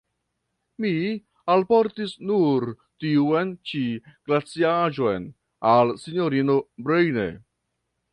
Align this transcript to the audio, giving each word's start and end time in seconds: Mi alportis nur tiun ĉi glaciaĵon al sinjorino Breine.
Mi 0.83 0.91
alportis 1.55 2.13
nur 2.29 2.65
tiun 3.05 3.51
ĉi 3.71 3.81
glaciaĵon 4.31 5.29
al 5.73 5.93
sinjorino 6.05 6.57
Breine. 6.89 7.27